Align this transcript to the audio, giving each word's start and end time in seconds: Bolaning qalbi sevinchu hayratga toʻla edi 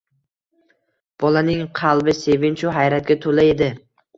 Bolaning 1.23 1.61
qalbi 1.81 2.17
sevinchu 2.23 2.75
hayratga 2.79 3.21
toʻla 3.27 3.49
edi 3.53 3.71